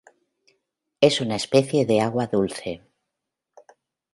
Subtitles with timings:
[0.99, 2.81] Es una especie de agua dulce.